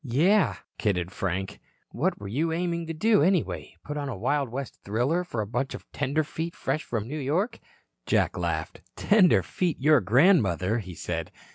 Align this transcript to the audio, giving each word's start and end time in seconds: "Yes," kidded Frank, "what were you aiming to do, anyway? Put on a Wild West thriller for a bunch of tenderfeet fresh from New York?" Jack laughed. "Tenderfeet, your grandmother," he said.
"Yes," 0.03 0.57
kidded 0.79 1.11
Frank, 1.11 1.59
"what 1.91 2.19
were 2.19 2.27
you 2.27 2.51
aiming 2.51 2.87
to 2.87 2.93
do, 2.95 3.21
anyway? 3.21 3.75
Put 3.83 3.97
on 3.97 4.09
a 4.09 4.17
Wild 4.17 4.49
West 4.49 4.79
thriller 4.83 5.23
for 5.23 5.41
a 5.41 5.45
bunch 5.45 5.75
of 5.75 5.85
tenderfeet 5.91 6.55
fresh 6.55 6.83
from 6.83 7.07
New 7.07 7.19
York?" 7.19 7.59
Jack 8.07 8.35
laughed. 8.35 8.81
"Tenderfeet, 8.95 9.75
your 9.79 10.01
grandmother," 10.01 10.79
he 10.79 10.95
said. 10.95 11.31